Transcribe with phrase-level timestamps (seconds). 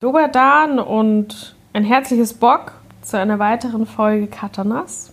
[0.00, 5.12] Doberdan und ein herzliches Bock zu einer weiteren Folge Katanas.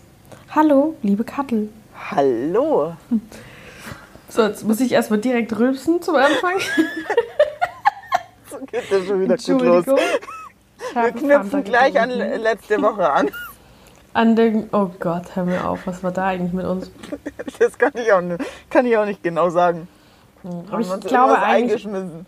[0.55, 1.67] Hallo, liebe Kattel.
[2.09, 2.93] Hallo.
[4.29, 6.53] So, jetzt muss ich erstmal direkt rülpsen zum Anfang.
[8.49, 9.85] so geht das schon wieder gut los.
[10.93, 13.29] Wir knüpfen gleich an letzte Woche an.
[14.13, 16.89] An den, oh Gott, hör mir auf, was war da eigentlich mit uns?
[17.59, 19.89] Das kann ich auch nicht, kann ich auch nicht genau sagen.
[20.43, 22.25] Hm, aber ich glaube eigentlich, eingeschmissen.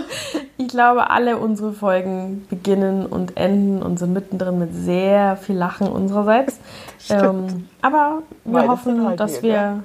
[0.58, 5.88] ich glaube, alle unsere Folgen beginnen und enden und sind mittendrin mit sehr viel Lachen
[5.88, 6.58] unsererseits.
[7.10, 9.50] Ähm, aber wir weil hoffen, halt dass wir.
[9.50, 9.82] Ja.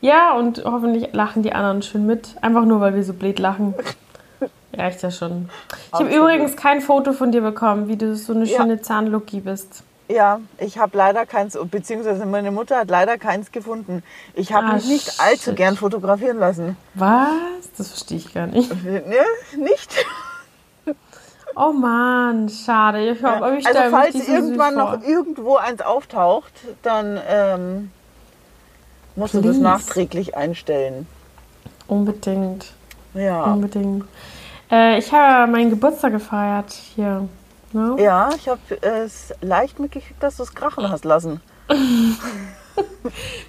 [0.00, 2.36] ja, und hoffentlich lachen die anderen schön mit.
[2.40, 3.74] Einfach nur, weil wir so blöd lachen.
[4.74, 5.50] Reicht ja schon.
[5.88, 8.82] Ich habe übrigens kein Foto von dir bekommen, wie du so eine schöne ja.
[8.82, 9.84] Zahnlucky bist.
[10.12, 14.02] Ja, ich habe leider keins, beziehungsweise meine Mutter hat leider keins gefunden.
[14.34, 15.56] Ich habe ah, mich nicht allzu shit.
[15.56, 16.76] gern fotografieren lassen.
[16.94, 17.30] Was?
[17.78, 18.70] Das verstehe ich gar nicht.
[18.84, 19.02] Ne,
[19.56, 20.04] nicht?
[21.54, 23.10] Oh Mann, schade.
[23.10, 23.54] Ich hab, ja.
[23.54, 27.90] ich also falls irgendwann noch irgendwo eins auftaucht, dann ähm,
[29.16, 29.46] musst Please.
[29.46, 31.06] du das nachträglich einstellen.
[31.86, 32.72] Unbedingt.
[33.14, 33.44] Ja.
[33.44, 34.04] Unbedingt.
[34.70, 37.28] Äh, ich habe meinen Geburtstag gefeiert hier.
[37.72, 37.96] No?
[37.98, 41.40] Ja, ich habe es leicht mitgekriegt, dass du es krachen hast lassen.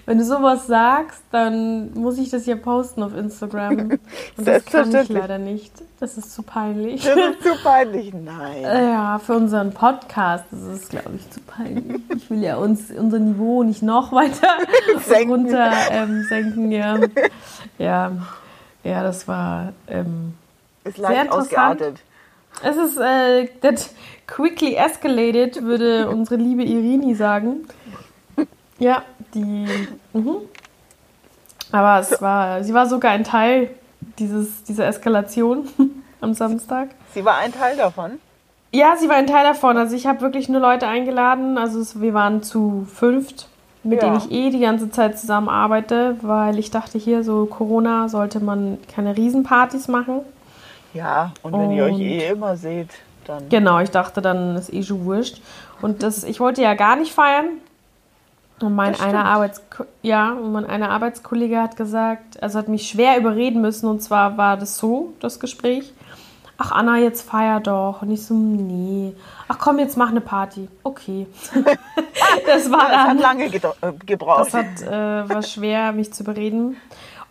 [0.06, 3.80] Wenn du sowas sagst, dann muss ich das ja posten auf Instagram.
[3.80, 4.00] Und
[4.38, 5.72] das kann ich leider nicht.
[6.00, 7.04] Das ist zu peinlich.
[7.04, 8.64] Das ist zu peinlich, nein.
[8.64, 12.02] Ja, für unseren Podcast ist glaube ich, zu peinlich.
[12.16, 14.58] Ich will ja uns unser Niveau nicht noch weiter
[15.06, 15.32] senken.
[15.32, 16.72] runter ähm, senken.
[16.72, 17.00] Ja.
[17.78, 18.12] ja,
[18.84, 20.34] ja, das war ähm,
[20.84, 22.00] ist leicht ausgeartet.
[22.62, 23.90] Es ist äh, that
[24.28, 27.68] quickly escalated, würde unsere liebe Irini sagen.
[28.80, 29.68] Ja, die.
[30.14, 30.38] Mhm.
[31.72, 33.70] Aber es war, sie war sogar ein Teil
[34.20, 35.68] dieses, dieser Eskalation
[36.22, 36.90] am Samstag.
[37.14, 38.20] Sie war ein Teil davon?
[38.72, 39.78] Ja, sie war ein Teil davon.
[39.78, 41.58] Also ich habe wirklich nur Leute eingeladen.
[41.58, 43.48] Also es, wir waren zu fünft,
[43.84, 44.10] mit ja.
[44.10, 48.40] denen ich eh die ganze Zeit zusammen arbeite, weil ich dachte, hier so Corona sollte
[48.40, 50.22] man keine Riesenpartys machen.
[50.94, 52.90] Ja, und wenn und ihr euch eh immer seht,
[53.26, 53.50] dann.
[53.50, 55.42] Genau, ich dachte, dann ist eh schon wurscht.
[55.82, 57.46] Und das, ich wollte ja gar nicht feiern.
[58.62, 59.62] Und mein einer Arbeits
[60.04, 63.88] ja, und mein einer Arbeitskollege hat gesagt, also hat mich schwer überreden müssen.
[63.88, 65.94] Und zwar war das so, das Gespräch.
[66.58, 68.04] Ach Anna, jetzt feier doch.
[68.04, 69.14] Und ich so, nee.
[69.48, 70.70] Ach komm, jetzt mach eine Party.
[70.84, 71.28] Okay.
[72.46, 73.18] das war dann.
[73.18, 74.48] Das hat lange äh, gebraucht.
[74.48, 76.78] Das hat, äh, war schwer, mich zu überreden.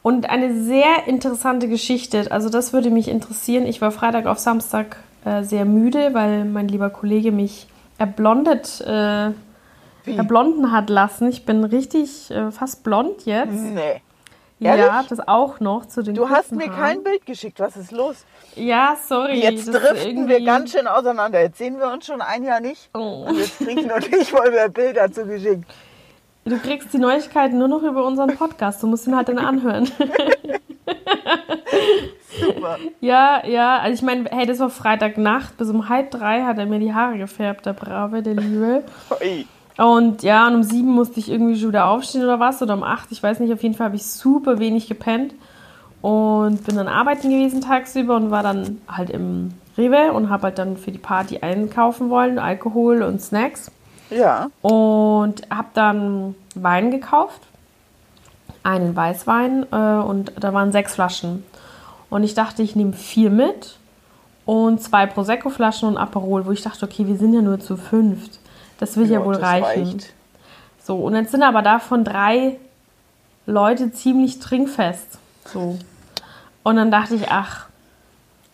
[0.02, 3.66] Und eine sehr interessante Geschichte, also das würde mich interessieren.
[3.66, 7.68] Ich war Freitag auf Samstag äh, sehr müde, weil mein lieber Kollege mich
[7.98, 9.30] erblondet, äh,
[10.04, 11.28] erblonden hat lassen.
[11.28, 13.52] Ich bin richtig äh, fast blond jetzt.
[13.52, 14.02] Nee.
[14.58, 14.86] Ehrlich?
[14.86, 16.76] Ja, das auch noch zu den Du hast mir Haaren.
[16.76, 17.58] kein Bild geschickt.
[17.58, 18.24] Was ist los?
[18.54, 19.40] Ja, sorry.
[19.40, 21.40] Jetzt driften wir ganz schön auseinander.
[21.40, 22.88] Jetzt sehen wir uns schon ein Jahr nicht.
[22.94, 23.26] Oh.
[23.28, 25.64] Und jetzt kriegen wir nicht mal mehr Bilder zugeschickt.
[26.44, 28.82] Du kriegst die Neuigkeiten nur noch über unseren Podcast.
[28.82, 29.88] Du musst ihn halt dann anhören.
[32.40, 32.78] Super.
[33.00, 33.78] Ja, ja.
[33.78, 35.56] Also ich meine, hey, das war Freitagnacht.
[35.56, 38.82] Bis um halb drei hat er mir die Haare gefärbt, der Brave, der Liebe.
[39.20, 39.46] Oi.
[39.78, 42.60] Und ja, und um sieben musste ich irgendwie schon wieder aufstehen oder was.
[42.60, 43.52] Oder um acht, ich weiß nicht.
[43.52, 45.34] Auf jeden Fall habe ich super wenig gepennt.
[46.00, 50.58] Und bin dann arbeiten gewesen tagsüber und war dann halt im Rewe und habe halt
[50.58, 52.40] dann für die Party einkaufen wollen.
[52.40, 53.70] Alkohol und Snacks.
[54.12, 54.50] Ja.
[54.62, 57.40] Und habe dann Wein gekauft,
[58.62, 61.44] einen Weißwein äh, und da waren sechs Flaschen.
[62.10, 63.78] Und ich dachte, ich nehme vier mit
[64.44, 68.38] und zwei Prosecco-Flaschen und Aperol, wo ich dachte, okay, wir sind ja nur zu fünft.
[68.78, 69.84] Das wird ja, ja wohl reichen.
[69.84, 70.12] Reicht.
[70.82, 72.58] So, und jetzt sind aber davon drei
[73.46, 75.18] Leute ziemlich trinkfest.
[75.46, 75.78] So.
[76.62, 77.66] Und dann dachte ich, ach,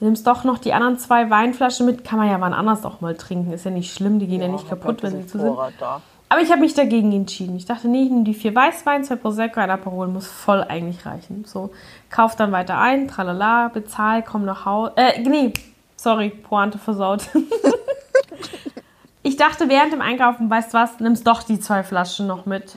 [0.00, 2.04] nimmst doch noch die anderen zwei Weinflaschen mit.
[2.04, 3.52] Kann man ja wann anders auch mal trinken.
[3.52, 5.56] Ist ja nicht schlimm, die gehen ja, ja nicht kaputt, wenn sie zu sind.
[5.78, 6.00] Da.
[6.30, 7.56] Aber ich habe mich dagegen entschieden.
[7.56, 11.06] Ich dachte, nee, ich nehme die vier Weißwein, zwei Prosecco, ein Aperol, muss voll eigentlich
[11.06, 11.44] reichen.
[11.46, 11.70] So,
[12.10, 14.92] kauf dann weiter ein, tralala, bezahl, komm nach Hause.
[14.96, 15.54] Äh, nee,
[15.96, 17.22] sorry, Pointe versaut.
[19.22, 22.76] ich dachte während dem Einkaufen, weißt du was, nimmst doch die zwei Flaschen noch mit.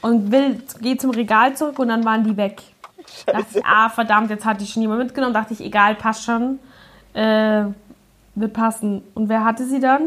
[0.00, 2.62] Und will, geh zum Regal zurück und dann waren die weg.
[3.26, 5.34] Dachte ich, ah, verdammt, jetzt hat die schon jemand mitgenommen.
[5.34, 6.58] Dachte ich, egal, passt schon.
[7.14, 7.64] Äh,
[8.34, 9.02] wird passen.
[9.14, 10.02] Und wer hatte sie dann?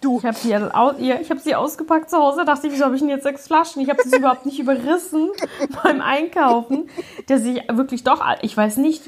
[0.00, 0.18] Du.
[0.18, 2.44] Ich habe sie, ja, hab sie ausgepackt zu Hause.
[2.44, 3.82] Dachte ich, wieso habe ich denn jetzt sechs Flaschen?
[3.82, 5.30] Ich habe sie überhaupt nicht überrissen
[5.82, 6.88] beim Einkaufen.
[7.28, 9.02] Dass ich wirklich doch, ich weiß nicht,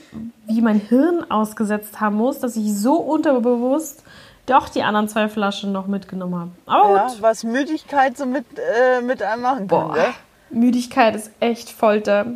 [0.47, 4.03] wie mein Hirn ausgesetzt haben muss, dass ich so unterbewusst
[4.47, 6.51] doch die anderen zwei Flaschen noch mitgenommen habe.
[6.65, 7.23] Aber ja, gut.
[7.23, 9.95] was Müdigkeit so mit, äh, mit einem machen kann, Boah.
[9.95, 10.15] Gell?
[10.51, 12.27] Müdigkeit ist echt Folter.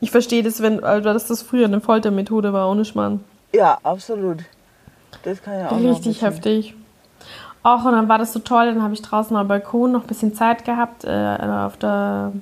[0.00, 3.24] Ich verstehe das, wenn, also, dass das früher eine Foltermethode war, ohne Schmarrn.
[3.52, 4.38] Ja, absolut.
[5.22, 6.74] Das kann ja auch Richtig heftig.
[7.62, 10.06] Auch und dann war das so toll, dann habe ich draußen am Balkon noch ein
[10.06, 12.32] bisschen Zeit gehabt, äh, auf der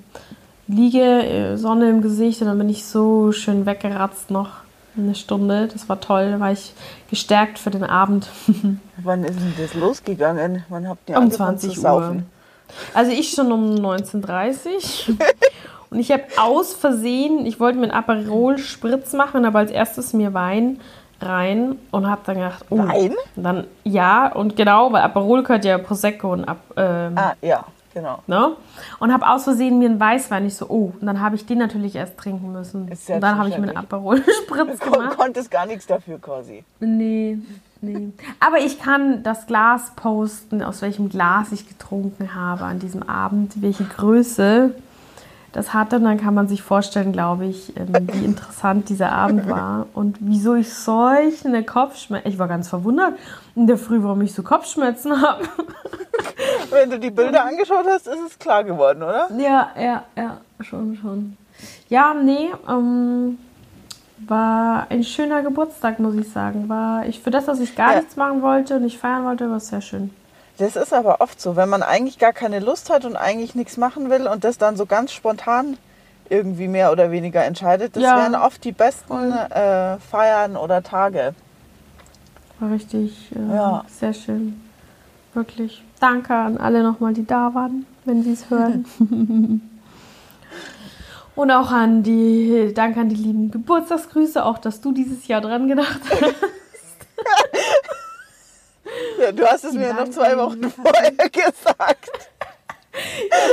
[0.66, 4.50] Liege, äh, Sonne im Gesicht und dann bin ich so schön weggeratzt noch
[4.96, 5.68] eine Stunde.
[5.68, 6.74] Das war toll, da war ich
[7.08, 8.28] gestärkt für den Abend.
[8.98, 10.64] Wann ist denn das losgegangen?
[10.68, 12.22] Wann habt ihr um 20 Uhr.
[12.92, 15.16] Also ich schon um 19.30 Uhr.
[15.94, 20.12] und ich habe aus Versehen, ich wollte mir einen Aperol Spritz machen, aber als erstes
[20.12, 20.81] mir Wein
[21.20, 23.14] rein und habe dann gedacht, oh, Wein?
[23.37, 26.58] Dann ja und genau, weil Aperol gehört ja Prosecco und ab.
[26.76, 27.64] Ähm, ah ja,
[27.94, 28.19] genau.
[28.26, 28.56] Ne?
[28.99, 31.58] Und habe aus Versehen mir einen Weißwein, ich so, oh, und dann habe ich den
[31.58, 32.88] natürlich erst trinken müssen.
[32.88, 35.17] Ist und dann habe ich mir einen Aperol Spritz Du gemacht.
[35.17, 36.64] konntest gar nichts dafür quasi.
[36.81, 37.38] Nee,
[37.81, 38.08] nee.
[38.40, 43.62] Aber ich kann das Glas posten, aus welchem Glas ich getrunken habe an diesem Abend,
[43.62, 44.75] welche Größe
[45.54, 45.96] das hatte.
[45.96, 50.16] Und dann kann man sich vorstellen, glaube ich, ähm, wie interessant dieser Abend war und
[50.20, 52.28] wieso ich solche Kopfschmerzen.
[52.28, 53.14] Ich war ganz verwundert
[53.54, 55.44] in der Früh, warum ich so Kopfschmerzen habe.
[56.70, 59.28] Wenn du die Bilder angeschaut hast, ist es klar geworden, oder?
[59.38, 61.36] Ja, ja, ja, schon, schon.
[61.88, 63.38] Ja, nee, ähm,
[64.26, 66.68] war ein schöner Geburtstag, muss ich sagen.
[66.68, 67.98] War ich für das, dass ich gar Ja.
[68.00, 70.10] nichts machen wollte und nicht feiern wollte, war es sehr schön.
[70.58, 73.76] Das ist aber oft so, wenn man eigentlich gar keine Lust hat und eigentlich nichts
[73.76, 75.76] machen will und das dann so ganz spontan
[76.30, 77.96] irgendwie mehr oder weniger entscheidet.
[77.96, 78.16] Das Ja.
[78.16, 81.34] wären oft die besten äh, Feiern oder Tage.
[82.60, 83.84] War richtig äh, Ja.
[83.88, 84.60] sehr schön.
[85.34, 85.82] Wirklich.
[85.98, 88.84] Danke an alle nochmal, die da waren, wenn sie es hören.
[91.34, 95.66] Und auch an die, danke an die lieben Geburtstagsgrüße, auch dass du dieses Jahr dran
[95.66, 96.34] gedacht hast.
[99.25, 102.11] Ja, du hast es mir noch zwei Wochen vorher gesagt.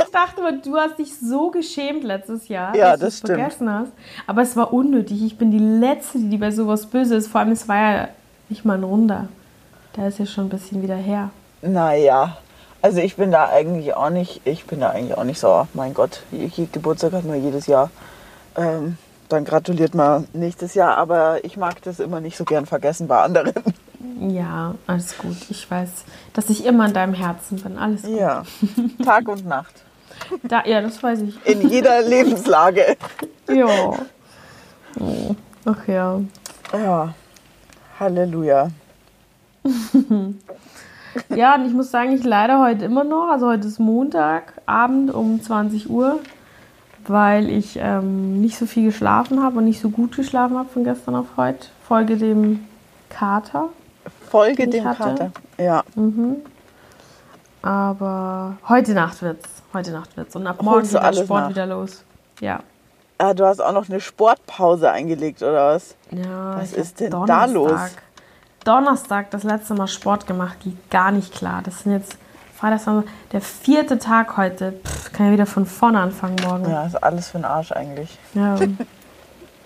[0.04, 3.18] Ich dachte immer, du hast dich so geschämt letztes Jahr, Ja, dass du das es
[3.18, 3.38] stimmt.
[3.40, 3.92] vergessen hast.
[4.26, 5.22] Aber es war unnötig.
[5.24, 7.26] Ich bin die Letzte, die bei sowas böse ist.
[7.28, 8.08] Vor allem, es war ja
[8.48, 9.28] nicht mal ein Runder.
[9.96, 11.30] Der ist ja schon ein bisschen wieder her.
[11.60, 12.36] Naja,
[12.82, 15.92] also ich bin da eigentlich auch nicht, ich bin da eigentlich auch nicht so, mein
[15.94, 16.22] Gott,
[16.72, 17.90] Geburtstag hat man jedes Jahr.
[18.56, 18.96] Ähm,
[19.28, 23.20] dann gratuliert man nächstes Jahr, aber ich mag das immer nicht so gern vergessen bei
[23.22, 23.52] anderen.
[24.20, 25.36] Ja, alles gut.
[25.50, 27.78] Ich weiß, dass ich immer in deinem Herzen bin.
[27.78, 28.16] Alles gut.
[28.16, 28.42] Ja,
[29.04, 29.82] Tag und Nacht.
[30.42, 31.46] Da, ja, das weiß ich.
[31.46, 32.96] In jeder Lebenslage.
[33.48, 33.94] Ja.
[35.64, 36.20] Ach ja.
[36.72, 37.14] Ja,
[37.98, 38.68] Halleluja.
[41.28, 43.28] Ja, und ich muss sagen, ich leide heute immer noch.
[43.28, 46.20] Also heute ist Montag, Abend um 20 Uhr,
[47.06, 50.84] weil ich ähm, nicht so viel geschlafen habe und nicht so gut geschlafen habe von
[50.84, 51.68] gestern auf heute.
[51.86, 52.66] Folge dem
[53.10, 53.68] Kater.
[54.32, 55.02] Folge dem hatte.
[55.02, 55.30] Kater.
[55.58, 55.84] Ja,
[57.60, 59.48] Aber heute Nacht wird's.
[59.72, 60.34] Heute Nacht wird's.
[60.34, 61.50] Und ab morgen Holst geht der Sport nach?
[61.50, 62.02] wieder los.
[62.40, 62.60] Ja.
[63.18, 65.94] ah, du hast auch noch eine Sportpause eingelegt, oder was?
[66.10, 67.78] Ja, Was ist denn da los?
[68.64, 71.60] Donnerstag das letzte Mal Sport gemacht, geht gar nicht klar.
[71.64, 72.16] Das sind jetzt
[72.56, 74.72] Freitag, der vierte Tag heute.
[74.84, 76.70] Pff, kann ja wieder von vorne anfangen morgen.
[76.70, 78.18] Ja, ist alles für den Arsch eigentlich.
[78.34, 78.56] Ja.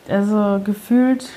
[0.09, 1.29] Also gefühlt,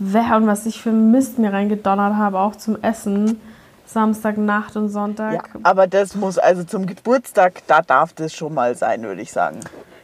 [0.00, 3.40] wer und was ich für Mist mir reingedonnert habe, auch zum Essen.
[3.86, 5.32] Samstagnacht und Sonntag.
[5.34, 9.32] Ja, aber das muss also zum Geburtstag, da darf das schon mal sein, würde ich
[9.32, 9.58] sagen.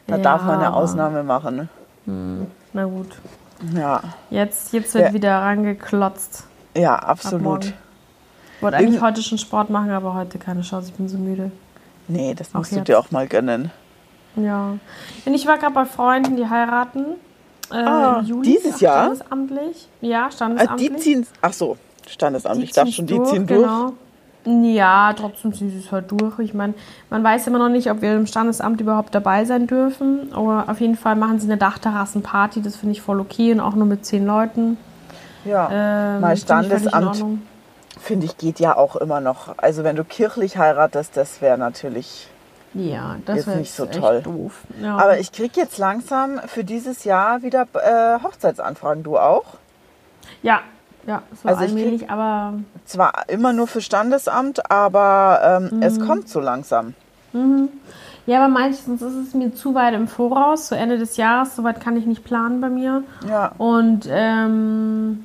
[0.09, 1.69] Da Ja, darf man eine Ausnahme machen.
[2.73, 3.17] Na gut.
[3.75, 5.13] Ja, Jetzt, jetzt wird Ja.
[5.15, 6.45] wieder rangeklotzt.
[6.77, 7.67] ja, Ab absolut.
[7.67, 7.75] Ich
[8.63, 10.89] wollte eigentlich heute schon Sport machen, aber heute keine Chance.
[10.91, 11.53] Ich bin so müde.
[12.09, 12.89] Nee, das Auch musst du jetzt.
[12.89, 13.71] dir auch mal gönnen.
[14.35, 14.77] Ja.
[15.25, 17.05] Und ich war gerade bei Freunden, die heiraten.
[17.71, 18.43] Äh, Ah, Juli.
[18.53, 19.15] dieses Jahr?
[19.15, 19.89] Standesamtlich.
[20.01, 20.91] Ja, Ah, standesamtlich.
[20.91, 22.63] die ziehen, ach so, Standesamt.
[22.63, 23.61] ich dachte ziehen's schon, die ziehen durch.
[23.63, 23.93] Genau.
[24.49, 26.39] Ja, trotzdem ziehen sie es halt durch.
[26.39, 26.75] Ich meine,
[27.11, 30.33] man weiß immer noch nicht, ob wir im Standesamt überhaupt dabei sein dürfen.
[30.33, 32.63] Aber auf jeden Fall machen sie eine Dachterrassenparty.
[32.63, 34.77] Das finde ich voll okay und auch nur mit zehn Leuten.
[35.45, 37.39] Ja, Ähm, mal finde ich völlig in Standesamt,
[38.01, 39.59] finde ich, geht ja auch immer noch.
[39.59, 42.29] Also wenn du kirchlich heiratest, das wäre natürlich...
[42.77, 44.21] Ja, das wäre nicht so toll.
[44.23, 44.61] doof.
[44.83, 44.97] Ja.
[44.97, 49.03] Aber ich kriege jetzt langsam für dieses Jahr wieder äh, Hochzeitsanfragen.
[49.03, 49.45] Du auch?
[50.43, 50.61] ja,
[51.07, 52.55] ja, so Also allmählich, aber
[52.85, 55.77] Zwar immer nur für Standesamt, aber Mhm.
[55.77, 56.95] ähm, es kommt so langsam.
[58.27, 61.55] Ja, aber meistens ist es mir zu weit im Voraus, zu Ende des Jahres.
[61.55, 63.05] Soweit kann ich nicht planen bei mir.
[63.29, 63.53] Ja.
[63.59, 65.25] Und, ähm,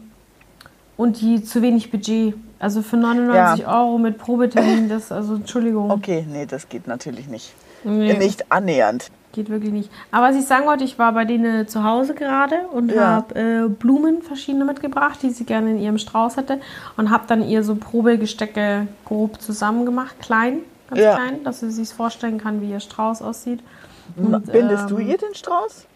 [0.97, 2.35] und die zu wenig Budget.
[2.61, 5.89] Also für 99 Euro mit Probetermin, das, also Entschuldigung.
[5.89, 7.53] Okay, nee, das geht natürlich nicht.
[7.83, 9.07] Nee, Nicht annähernd.
[9.31, 9.89] Geht wirklich nicht.
[10.11, 13.15] Aber was ich sagen wollte, ich war bei denen zu Hause gerade und Ja.
[13.15, 16.59] habe äh, Blumen verschiedene mitgebracht, die sie gerne in ihrem Strauß hätte.
[16.97, 21.15] Und habe dann ihr so Probegestecke grob zusammen gemacht, klein, ganz Ja.
[21.15, 23.61] klein, dass sie sich vorstellen kann, wie ihr Strauß aussieht.
[24.17, 25.87] Und, Bindest du ähm, ihr den Strauß?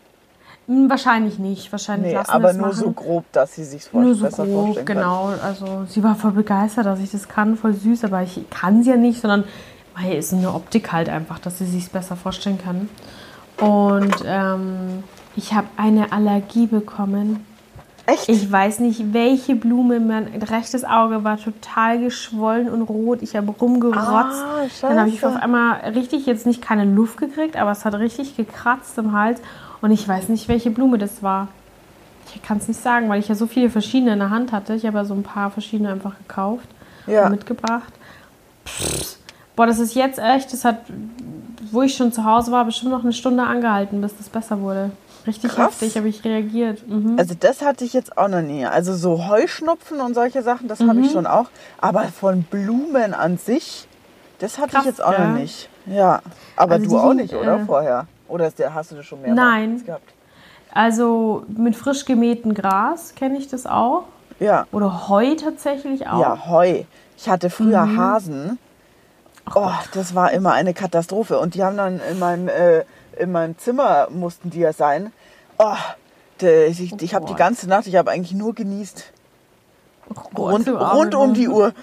[0.67, 1.71] Hm, Wahrscheinlich nicht.
[1.71, 2.77] Wahrscheinlich Nee, lassen aber nur machen.
[2.79, 4.95] so grob, dass sie sich Nur so besser grob, vorstellen kann.
[4.97, 5.33] genau.
[5.43, 8.89] Also sie war voll begeistert, dass ich das kann, voll süß, aber ich kann sie
[8.89, 9.43] ja nicht, sondern
[9.95, 12.89] mei, ist eine Optik halt einfach, dass sie sich besser vorstellen kann.
[13.59, 15.03] Und ähm,
[15.35, 17.45] ich habe eine Allergie bekommen.
[18.07, 18.29] Echt?
[18.29, 19.99] Ich weiß nicht, welche Blume.
[19.99, 23.21] Mein rechtes Auge war total geschwollen und rot.
[23.23, 24.03] Ich habe rumgerotzt.
[24.43, 27.95] Ah, Dann habe ich auf einmal richtig jetzt nicht keine Luft gekriegt, aber es hat
[27.95, 29.41] richtig gekratzt im Hals.
[29.85, 31.47] Und ich weiß nicht, welche Blume das war.
[32.33, 34.73] Ich kann es nicht sagen, weil ich ja so viele verschiedene in der Hand hatte.
[34.73, 36.67] Ich habe ja so ein paar verschiedene einfach gekauft
[37.05, 37.25] Ja.
[37.25, 37.93] und mitgebracht.
[38.65, 39.17] Pff.
[39.55, 40.77] Boah, das ist jetzt echt, das hat,
[41.71, 44.89] wo ich schon zu Hause war, bestimmt noch eine Stunde angehalten, bis das besser wurde.
[45.27, 45.67] Richtig Krass.
[45.79, 46.87] heftig habe ich reagiert.
[46.89, 47.17] Mhm.
[47.19, 48.65] Also das hatte ich jetzt auch noch nie.
[48.65, 51.45] Also so Heuschnupfen und solche Sachen, das habe ich schon auch.
[51.77, 53.87] Aber von Blumen an sich,
[54.39, 55.27] das hatte Krass, ich jetzt auch ja.
[55.27, 55.69] noch nicht.
[55.85, 56.23] Ja.
[56.55, 57.57] Aber Also du die auch nicht, oder?
[57.59, 58.07] äh, Vorher?
[58.27, 59.83] Oder der, hast du das schon mehrmals Nein.
[59.85, 60.13] gehabt?
[60.73, 64.03] Also mit frisch gemähtem Gras kenne ich das auch.
[64.39, 64.65] Ja.
[64.71, 66.19] Oder Heu tatsächlich auch.
[66.19, 66.83] Ja, Heu.
[67.17, 67.97] Ich hatte früher Mhm.
[67.97, 68.59] Hasen.
[69.53, 71.39] Oh, das war immer eine Katastrophe.
[71.39, 72.83] Und die haben dann in meinem, äh,
[73.17, 75.13] in meinem Zimmer, mussten die ja sein.
[75.57, 75.75] Oh,
[76.41, 79.05] de- ich, ich habe die ganze Nacht, ich habe eigentlich nur genießt.
[80.09, 81.47] Oh Gott, Rund, rund um die.
[81.47, 81.73] Uhr.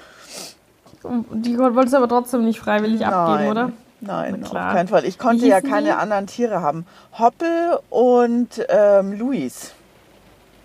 [1.32, 3.72] Die wolltest du aber trotzdem nicht freiwillig abgeben, oder?
[4.04, 5.04] Nein, auf keinen Fall.
[5.04, 5.90] Ich konnte ja keine die?
[5.92, 6.86] anderen Tiere haben.
[7.18, 9.72] Hoppel und ähm, Luis.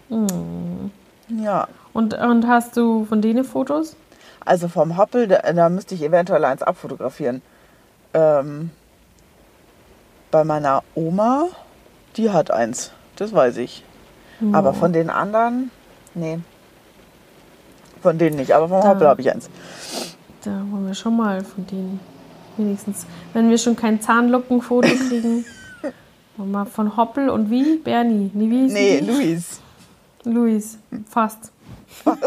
[0.10, 0.92] Hm.
[1.30, 3.96] Ja, Und, und hast du von denen Fotos?
[4.46, 7.42] also vom Hoppel, da, da müsste ich eventuell eins abfotografieren.
[8.14, 8.72] Ähm,
[10.32, 11.48] bei meiner Oma,
[12.16, 12.92] die hat eins.
[13.18, 13.84] Das weiß ich.
[14.54, 15.70] Aber von den anderen,
[16.14, 16.40] nee.
[18.02, 19.50] Von denen nicht, aber vom Da- Hoppel habe ich eins.
[20.46, 22.00] Da wollen wir schon mal von denen
[22.58, 23.06] wenigstens.
[23.34, 25.46] Wenn wir schon kein Zahnlockenfoto kriegen,
[26.38, 27.78] mal von Hoppel und wie?
[27.78, 28.32] Bernie.
[28.34, 29.00] Nee, wie Nee?
[29.00, 29.60] Luis.
[30.24, 30.78] Luis.
[31.10, 31.52] Fast.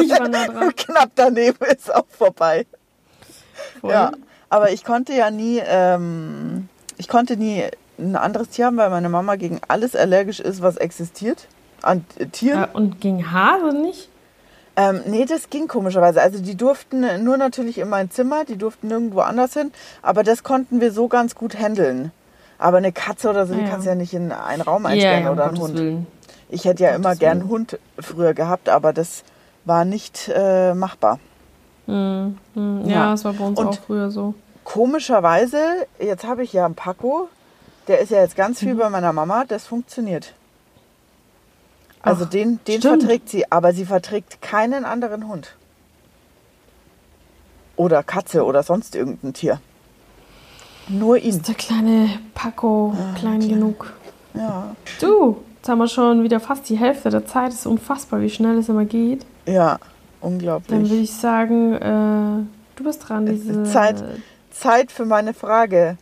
[0.01, 0.75] Ich war nah dran.
[0.77, 2.67] Knapp daneben ist auch vorbei.
[3.81, 3.91] Voll.
[3.93, 4.13] Ja,
[4.49, 7.63] aber ich konnte ja nie, ähm, ich konnte nie
[7.99, 11.47] ein anderes Tier haben, weil meine Mama gegen alles allergisch ist, was existiert
[11.83, 12.65] an Tieren.
[12.65, 14.10] Äh, Und gegen Hase nicht?
[14.81, 16.23] Ähm, nee, das ging komischerweise.
[16.23, 19.73] Also die durften nur natürlich in mein Zimmer, die durften nirgendwo anders hin,
[20.03, 22.13] aber das konnten wir so ganz gut handeln.
[22.59, 23.69] Aber eine Katze oder so, die Ja.
[23.69, 25.75] kannst du ja nicht in einen Raum einsperren um oder einen Hund.
[25.79, 26.07] Willen.
[26.49, 27.41] Ich hätte ja immer Gottes gern Willen.
[27.43, 29.23] einen Hund früher gehabt, aber das
[29.65, 31.19] war nicht äh, machbar.
[31.87, 32.83] Hm, hm.
[32.85, 32.91] Ja.
[33.07, 34.35] Ja, das war bei uns Und- auch früher so.
[34.65, 35.59] Komischerweise,
[35.99, 37.29] jetzt habe ich ja einen Paco,
[37.89, 38.67] der ist ja jetzt ganz Mhm.
[38.67, 40.33] viel bei meiner Mama, das funktioniert.
[42.03, 43.03] Also Ach, den, den stimmt.
[43.03, 45.55] verträgt sie, aber sie verträgt keinen anderen Hund.
[47.77, 49.61] Oder Katze oder sonst irgendein Tier.
[50.89, 51.31] Nur ihn.
[51.31, 53.93] Ist der kleine Paco klein genug?
[54.35, 54.75] Ja.
[55.01, 57.53] Du, jetzt haben wir schon wieder fast die Hälfte der Zeit.
[57.53, 59.25] Es ist unfassbar, wie schnell es immer geht.
[59.47, 60.93] Ja, Dann würde unglaublich.
[60.93, 62.45] ich sagen, äh,
[62.77, 63.27] du bist dran.
[63.27, 64.03] Diese Zeit.
[64.51, 65.97] Zeit für meine Frage.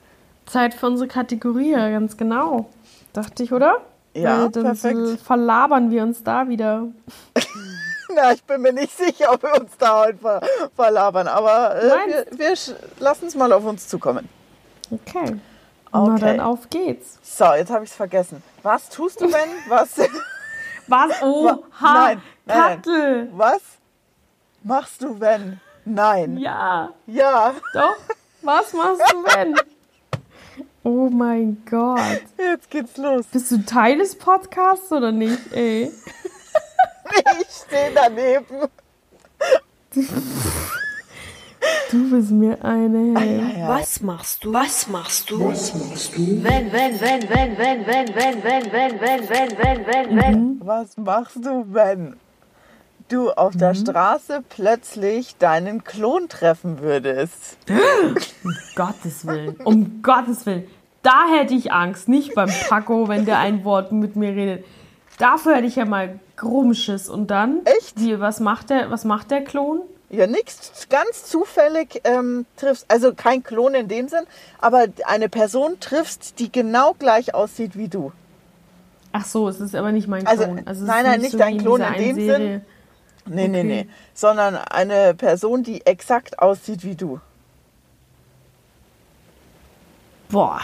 [0.46, 2.70] Zeit für unsere Kategorie, ja, ganz genau.
[3.12, 3.76] Dachte ich, oder?
[4.14, 5.20] Ja, Weil dann perfekt.
[5.20, 6.86] verlabern wir uns da wieder.
[8.14, 10.40] Na, ich bin mir nicht sicher, ob wir uns da heute ver
[10.74, 12.54] verlabern, aber äh, wir, wir
[13.00, 14.28] lassen es mal auf uns zukommen.
[14.90, 15.36] Okay.
[15.92, 16.20] Na Okay.
[16.20, 17.18] dann auf geht's.
[17.22, 18.42] So, jetzt habe ich es vergessen.
[18.62, 19.48] Was tust du, wenn?
[19.68, 19.96] Was,
[20.86, 21.12] Was?
[21.22, 22.82] Oh, ha, nein, nein, nein.
[22.82, 23.28] Kattel.
[23.32, 23.60] was
[24.62, 25.60] machst du, wenn?
[25.84, 26.38] Nein.
[26.38, 27.54] Ja, Ja.
[27.74, 27.96] doch.
[28.42, 29.54] Was machst du wenn?
[30.88, 32.22] Oh mein Gott.
[32.38, 33.26] Jetzt geht's los.
[33.26, 35.92] Bist du Teil des Podcasts oder nicht, ey?
[37.42, 38.70] Ich stehe daneben.
[41.90, 43.68] Du bist mir eine Held.
[43.68, 44.52] Was machst du?
[44.54, 45.50] Was machst du?
[45.50, 46.42] Was machst du?
[46.42, 50.60] Wenn, wenn, wenn, wenn, wenn, wenn, wenn, wenn, wenn, wenn, wenn, wenn, wenn, wenn.
[50.66, 52.16] Was machst du, wenn
[53.08, 57.58] du auf der Straße plötzlich deinen Klon treffen würdest?
[58.74, 59.56] Gottes Willen.
[59.64, 60.66] Um Gottes Willen.
[61.02, 62.08] Da hätte ich Angst.
[62.08, 64.64] Nicht beim Paco, wenn der ein Wort mit mir redet.
[65.18, 67.08] Dafür hätte ich ja mal Grumschiss.
[67.08, 67.60] Und dann?
[67.64, 68.00] Echt?
[68.00, 69.82] Wie, was macht der, was macht der Klon?
[70.10, 70.86] Ja, nix.
[70.88, 74.24] Ganz zufällig ähm, triffst, also kein Klon in dem Sinn,
[74.58, 78.12] aber eine Person triffst, die genau gleich aussieht wie du.
[79.12, 80.62] Ach so, es ist aber nicht mein Also, Klon.
[80.64, 82.60] Also, es nein, nein, nicht so dein Klon in dem Serie.
[83.26, 83.64] Nee, nee, Okay.
[83.64, 83.88] nee.
[84.14, 87.20] Sondern eine Person, die exakt aussieht wie du.
[90.30, 90.60] Boah.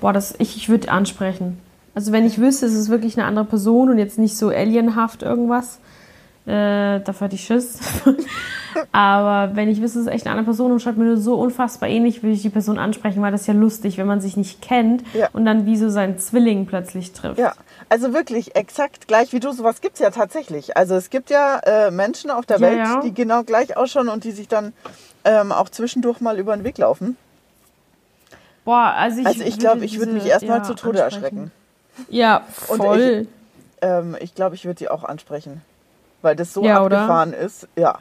[0.00, 1.58] Boah, das, ich, ich würde ansprechen.
[1.94, 5.22] Also wenn ich wüsste, es ist wirklich eine andere Person und jetzt nicht so alienhaft
[5.22, 5.78] irgendwas,
[6.48, 7.80] Äh, dafür hatte ich Schiss.
[8.92, 11.34] Aber wenn ich wüsste, es ist echt eine andere Person und schaut mir nur so
[11.34, 14.36] unfassbar ähnlich, würde ich die Person ansprechen, weil das ist ja lustig, wenn man sich
[14.36, 15.28] nicht kennt Ja.
[15.32, 17.38] und dann wie so seinen Zwilling plötzlich trifft.
[17.40, 17.54] Ja,
[17.88, 19.50] also wirklich exakt gleich wie du.
[19.50, 20.76] Sowas gibt es ja tatsächlich.
[20.76, 23.00] Also es gibt ja äh, Menschen auf der Ja, Welt, ja.
[23.00, 24.72] die genau gleich ausschauen und die sich dann
[25.24, 27.16] ähm, auch zwischendurch mal über den Weg laufen.
[28.66, 31.36] Boah, also ich Also ich glaube, ich würde mich erstmal ja, zu Tode ansprechen.
[31.38, 31.52] erschrecken.
[32.10, 33.26] Ja, Und voll.
[33.80, 35.62] Ähm, ich glaube, ich würde die auch ansprechen.
[36.20, 36.98] Weil das so Ja, oder?
[37.02, 37.68] abgefahren ist.
[37.76, 37.98] Ja.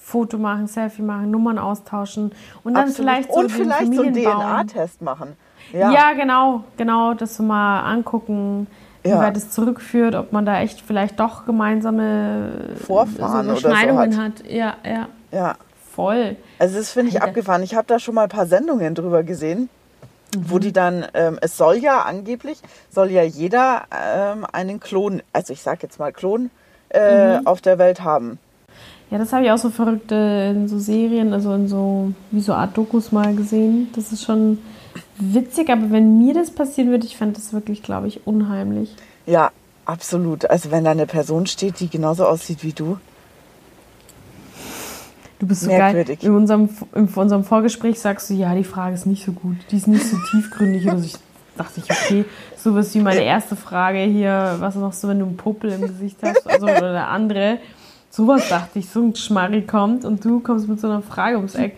[0.00, 2.32] Foto machen, Selfie machen, Nummern austauschen
[2.64, 2.96] und dann absolut.
[3.10, 4.12] vielleicht so und vielleicht so einen.
[4.14, 5.36] DNA-Test machen.
[5.72, 5.90] Ja.
[5.92, 6.12] Ja.
[6.12, 8.66] genau, genau, das so mal angucken,
[9.04, 9.20] wie Ja.
[9.20, 14.16] weit es zurückführt, ob man da echt vielleicht doch gemeinsame Vorfahren so oder so Überschneidungen
[14.18, 14.40] hat.
[14.40, 14.50] hat.
[14.50, 15.54] Ja, ja, ja.
[15.94, 16.36] voll.
[16.58, 17.62] Also das finde ich abgefahren.
[17.62, 19.68] Ich habe da schon mal ein paar Sendungen drüber gesehen,
[20.36, 20.60] wo Mhm.
[20.60, 22.58] die dann, ähm, es soll ja angeblich,
[22.90, 26.50] soll ja jeder ähm, einen Klon, also ich sag jetzt mal Klon,
[26.90, 27.46] äh, Mhm.
[27.46, 28.38] auf der Welt haben.
[29.10, 32.40] Ja, das habe ich auch so verrückt äh, in so Serien, also in so, wie
[32.40, 33.88] so Art Dokus mal gesehen.
[33.94, 34.58] Das ist schon
[35.18, 38.94] witzig, aber wenn mir das passieren würde, ich fände das wirklich, glaube ich, unheimlich.
[39.26, 39.50] Ja,
[39.84, 40.48] absolut.
[40.48, 42.96] Also wenn da eine Person steht, die genauso aussieht wie du.
[45.42, 46.20] Du bist so Merkwürdig.
[46.20, 46.28] geil.
[46.30, 49.56] In unserem, in unserem Vorgespräch sagst du, ja, die Frage ist nicht so gut.
[49.72, 50.84] Die ist nicht so tiefgründig.
[50.88, 50.96] So.
[50.98, 51.16] Ich
[51.56, 52.24] dachte ich, okay,
[52.56, 56.18] sowas wie meine erste Frage hier, was machst du, wenn du einen Popel im Gesicht
[56.22, 56.48] hast?
[56.48, 57.58] Also, oder der andere.
[58.08, 61.56] Sowas dachte ich, so ein Schmarri kommt und du kommst mit so einer Frage ums
[61.56, 61.76] Eck.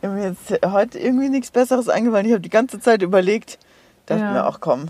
[0.00, 2.26] Mir ist heute irgendwie nichts Besseres eingefallen.
[2.26, 3.58] Ich habe die ganze Zeit überlegt,
[4.06, 4.32] dachte Ja.
[4.34, 4.86] mir auch, komm,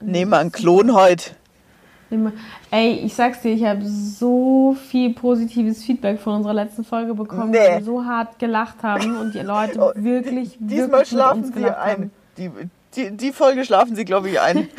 [0.00, 1.32] nehmen wir einen Klon heute.
[2.70, 7.50] Ey, ich sag's dir, ich habe so viel positives Feedback von unserer letzten Folge bekommen,
[7.50, 7.58] Nee.
[7.78, 11.54] wir so hart gelacht haben und die Leute Oh, wirklich, Diesmal wirklich mit schlafen uns
[11.54, 12.10] sie ein.
[12.38, 12.50] Die,
[12.96, 14.68] die, die Folge schlafen sie, glaube ich, ein.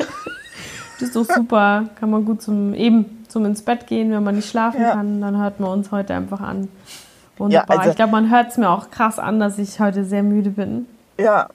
[0.98, 1.84] Das ist doch super.
[1.98, 4.90] Kann man gut zum eben zum ins Bett gehen, wenn man nicht schlafen Ja.
[4.92, 6.68] kann, dann hört man uns heute einfach an.
[7.38, 7.78] Wunderbar.
[7.78, 10.50] also- ich glaube, man hört es mir auch krass an, dass ich heute sehr müde
[10.50, 10.86] bin.
[11.18, 11.48] Ja,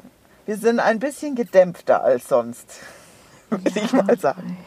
[0.48, 2.80] wir sind ein bisschen gedämpfter als sonst,
[3.52, 4.58] würde ich mal sagen.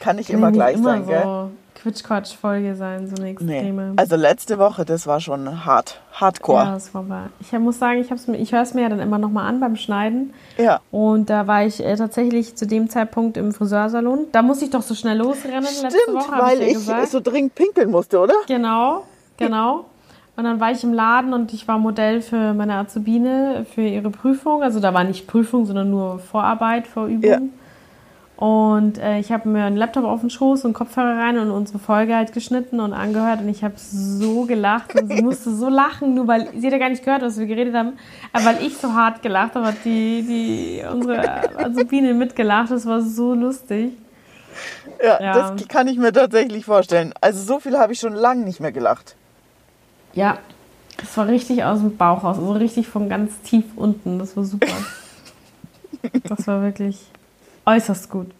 [0.00, 1.50] Kann nicht immer Kann gleich immer sein, so gell?
[1.82, 3.30] Quitsch-Quatsch-Folge sein, so eine Nee.
[3.58, 3.92] extreme.
[3.96, 6.64] Also letzte Woche, das war schon hart, hardcore.
[6.64, 7.28] Ja, das war wahr.
[7.40, 9.76] Ich muss sagen, ich, hab's ich höre es mir ja dann immer nochmal an beim
[9.76, 10.32] Schneiden.
[10.58, 14.26] Ja, Und da war ich äh, tatsächlich zu dem Zeitpunkt im Friseursalon.
[14.32, 16.78] Da musste ich doch so schnell losrennen letzte stimmt, Woche, hab weil ich, ich, ja
[16.78, 17.08] gesagt.
[17.08, 18.34] so dringend pinkeln musste, oder?
[18.48, 19.04] Genau,
[19.36, 19.84] genau.
[20.36, 24.10] Und dann war ich im Laden und ich war Modell für meine Azubine für ihre
[24.10, 24.62] Prüfung.
[24.62, 27.30] Also da war nicht Prüfung, sondern nur Vorarbeit, Vorübung.
[27.30, 27.38] Ja.
[28.36, 31.78] Und äh, ich habe mir einen Laptop auf den Schoß und Kopfhörer rein und unsere
[31.78, 36.14] Folge halt geschnitten und angehört und ich habe so gelacht und sie musste so lachen,
[36.14, 37.94] nur weil sie hat ja gar nicht gehört, was wir geredet haben,
[38.34, 42.70] aber weil ich so hart gelacht habe, hat die, die unsere Azubine mitgelacht.
[42.70, 43.92] Das war so lustig.
[45.02, 45.50] Ja, Ja.
[45.52, 47.14] das kann ich mir tatsächlich vorstellen.
[47.22, 49.16] Also so viel habe ich schon lange nicht mehr gelacht.
[50.12, 50.36] Ja,
[50.98, 54.18] das war richtig aus dem Bauch raus, also richtig von ganz tief unten.
[54.18, 54.66] Das war super.
[56.28, 56.98] Das war wirklich
[57.66, 58.30] äußerst gut.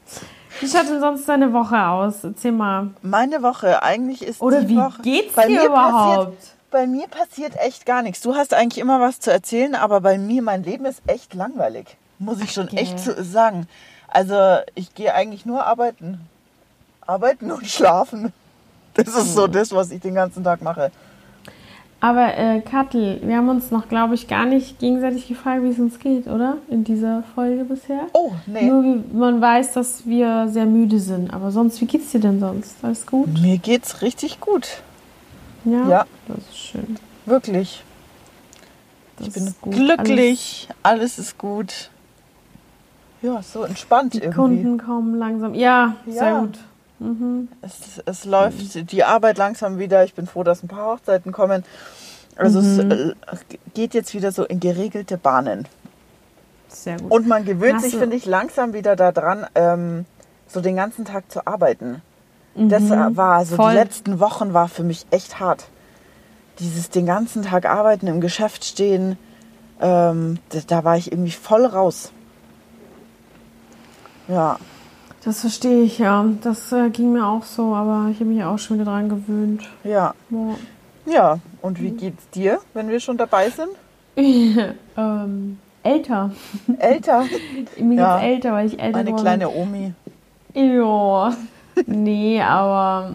[0.60, 2.24] Wie schaut denn sonst deine Woche aus?
[2.24, 2.90] Erzähl mal.
[3.02, 5.02] Meine Woche, eigentlich ist Oder die wie Woche...
[5.02, 6.30] geht's bei dir mir überhaupt?
[6.30, 8.22] Passiert, bei mir passiert echt gar nichts.
[8.22, 11.96] Du hast eigentlich immer was zu erzählen, aber bei mir, mein Leben ist echt langweilig.
[12.18, 12.76] Muss ich schon Okay.
[12.78, 13.68] echt sagen.
[14.08, 16.20] Also ich gehe eigentlich nur arbeiten.
[17.06, 18.32] Arbeiten und schlafen.
[18.94, 19.24] Das ist Hm.
[19.34, 20.90] so das, was ich den ganzen Tag mache.
[21.98, 25.78] Aber äh, Kattel, wir haben uns noch, glaube ich, gar nicht gegenseitig gefragt, wie es
[25.78, 26.59] uns geht, oder?
[26.68, 28.02] In dieser Folge bisher.
[28.12, 28.62] Oh, nee.
[28.66, 31.32] Nur wie man weiß, dass wir sehr müde sind.
[31.32, 32.76] Aber sonst, wie geht's dir denn sonst?
[32.82, 33.28] Alles gut?
[33.40, 34.82] Mir geht's richtig gut.
[35.64, 35.88] Ja.
[35.88, 36.06] Ja.
[36.28, 36.96] Das ist schön.
[37.24, 37.82] Wirklich.
[39.16, 40.68] Das Ich bin glücklich.
[40.82, 41.90] Alles, ist gut.
[43.22, 44.62] Ja, so entspannt Alles, die irgendwie.
[44.62, 45.54] Kunden kommen langsam.
[45.54, 46.40] Ja, sehr Ja.
[46.40, 46.59] gut.
[46.98, 47.48] Mhm.
[47.62, 50.04] Es, es läuft die Arbeit langsam wieder.
[50.04, 51.64] Ich bin froh, dass ein paar Hochzeiten kommen.
[52.37, 52.90] Also Mhm.
[53.26, 55.66] es äh, geht jetzt wieder so in geregelte Bahnen.
[56.68, 57.11] Sehr gut.
[57.11, 60.04] Und man gewöhnt Hast sich, finde ich, langsam wieder daran, ähm,
[60.48, 62.02] so den ganzen Tag zu arbeiten.
[62.54, 63.56] Das äh, war, also Mhm.
[63.56, 63.70] Voll.
[63.72, 65.66] die letzten Wochen war für mich echt hart.
[66.59, 69.18] Dieses den ganzen Tag arbeiten, im Geschäft stehen,
[69.80, 72.12] ähm, da, da war ich irgendwie voll raus.
[74.28, 74.59] Ja,
[75.26, 76.24] Das verstehe ich, ja.
[76.42, 79.68] Das äh, ging mir auch so, aber ich habe mich auch schon wieder dran gewöhnt.
[79.82, 80.54] ja, Ja.
[81.04, 81.38] ja.
[81.62, 83.70] Und wie geht's dir, wenn wir schon dabei sind?
[84.96, 86.30] ähm, älter.
[86.78, 87.24] Älter,
[87.78, 88.16] Mir Ja.
[88.18, 89.92] geht's älter, weil ich älter meine geworden kleine Omi.
[90.54, 91.32] Ja.
[91.86, 93.10] Nee, aber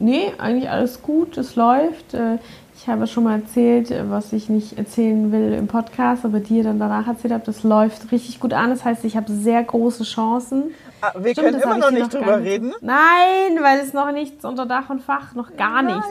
[0.00, 2.12] nee, eigentlich alles gut, es läuft.
[2.14, 2.38] Äh,
[2.76, 6.64] Ich habe schon mal erzählt, äh, was ich nicht erzählen will im Podcast, aber dir
[6.64, 8.70] dann danach erzählt habe, das läuft richtig gut an.
[8.70, 10.72] Das heißt, ich habe sehr große Chancen,
[11.02, 12.72] Ah, wir Stimmt, können immer noch nicht gar drüber nicht- reden.
[12.80, 16.06] Nein, weil es noch nichts unter Dach und Fach, noch gar nichts.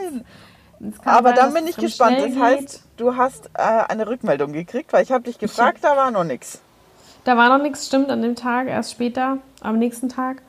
[0.78, 0.92] Nein.
[1.02, 2.18] Kann Aber sein, dann bin ich gespannt.
[2.20, 6.10] Das heißt, du hast äh, eine Rückmeldung gekriegt, weil ich habe dich gefragt, da war
[6.10, 6.60] noch nichts.
[7.24, 10.42] Da war noch nichts, stimmt, an dem Tag, erst später, am nächsten Tag.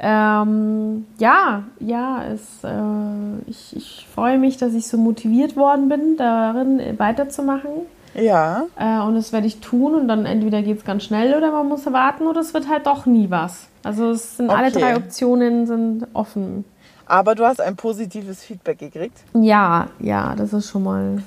[0.00, 6.16] Ähm, ja, ja, es, äh, ich, ich freue mich, dass ich so motiviert worden bin,
[6.16, 7.70] darin weiterzumachen.
[8.14, 11.52] Ja, Äh, und das werde ich tun und dann entweder geht es ganz schnell oder
[11.52, 13.66] man muss warten oder es wird halt doch nie was.
[13.84, 14.80] Also es sind alle Okay.
[14.80, 16.64] drei Optionen sind offen.
[17.06, 19.18] aber du hast ein positives Feedback gekriegt.
[19.34, 21.22] Ja, ja, das ist schon mal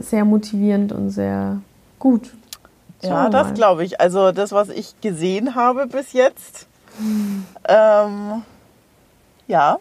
[0.00, 1.58] sehr motivierend und sehr
[1.98, 2.32] gut.
[3.02, 4.00] Schauen Ja, das glaube ich.
[4.00, 6.66] Also das, was ich gesehen habe bis jetzt,
[7.68, 8.42] ähm,
[9.46, 9.78] ja,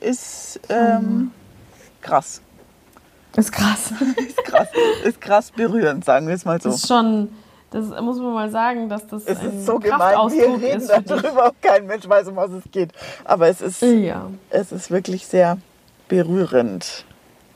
[0.00, 1.32] ist ähm,
[2.00, 2.40] krass.
[3.38, 3.92] Ist krass.
[4.16, 4.68] Ist krass.
[5.04, 6.68] Ist krass berührend, sagen wir es mal so.
[6.70, 7.28] Das ist schon,
[7.70, 11.54] das muss man mal sagen, dass das Es ist so gemein, wir reden darüber, auch
[11.62, 12.90] kein Mensch weiß, um was es geht.
[13.24, 15.56] Aber es ist, Ja, es ist wirklich sehr
[16.08, 17.04] berührend,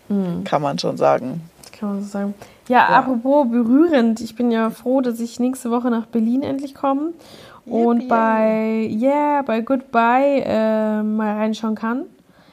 [0.08, 0.44] Hm.
[0.44, 1.42] kann man schon sagen.
[1.78, 2.34] kann man so sagen.
[2.68, 7.12] Ja, apropos berührend, ich bin ja froh, dass ich nächste Woche nach Berlin endlich komme
[7.66, 12.04] und bei Yeah, bei Goodbye äh, mal reinschauen kann.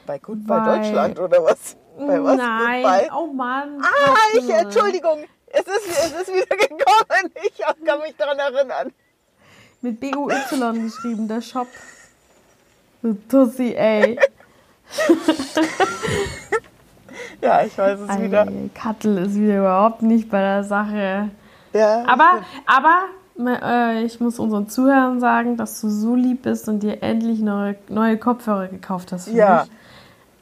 [0.06, 1.76] Bei Goodbye Weil- Deutschland oder was?
[2.06, 2.36] Bei was?
[2.36, 3.10] Nein, Goodbye?
[3.14, 3.82] oh Mann.
[3.82, 4.48] Ah, ich.
[4.48, 5.24] Entschuldigung.
[5.52, 7.32] Es ist, es ist wieder gekommen.
[7.46, 8.92] Ich kann mich daran erinnern.
[9.82, 11.66] Mit B-U-Y geschrieben, der Shop.
[13.02, 14.18] Du Tussi, ey.
[17.42, 18.42] Ja, ich weiß es wieder.
[18.42, 21.30] Ei, Kattel ist wieder überhaupt nicht bei der Sache.
[21.72, 23.04] Ja, Aber, aber
[23.62, 27.76] äh, ich muss unseren Zuhörern sagen, dass du so lieb bist und dir endlich neue,
[27.88, 29.62] neue Kopfhörer gekauft hast für Ja.
[29.64, 29.70] mich.